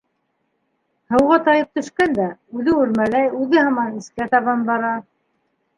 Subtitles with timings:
[1.15, 4.97] —Һыуға тайып төшкән дә, үҙе үрмәләй, үҙе һаман эскә табан бара.